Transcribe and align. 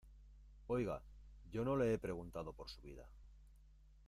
oiga, 0.75 0.95
yo 1.51 1.63
no 1.63 1.77
le 1.77 1.93
he 1.93 1.99
preguntado 1.99 2.53
por 2.53 2.67
su 2.71 2.81
vida. 2.81 3.07